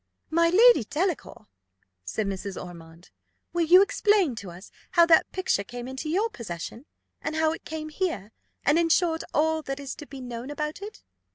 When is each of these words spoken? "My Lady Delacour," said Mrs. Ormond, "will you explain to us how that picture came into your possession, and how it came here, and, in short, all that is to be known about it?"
"My 0.31 0.49
Lady 0.49 0.83
Delacour," 0.83 1.45
said 2.03 2.25
Mrs. 2.25 2.59
Ormond, 2.59 3.11
"will 3.53 3.67
you 3.67 3.83
explain 3.83 4.33
to 4.37 4.49
us 4.49 4.71
how 4.93 5.05
that 5.05 5.31
picture 5.31 5.63
came 5.63 5.87
into 5.87 6.09
your 6.09 6.31
possession, 6.31 6.87
and 7.21 7.35
how 7.35 7.51
it 7.51 7.65
came 7.65 7.89
here, 7.89 8.31
and, 8.65 8.79
in 8.79 8.89
short, 8.89 9.23
all 9.31 9.61
that 9.61 9.79
is 9.79 9.93
to 9.97 10.07
be 10.07 10.19
known 10.19 10.49
about 10.49 10.81
it?" 10.81 11.03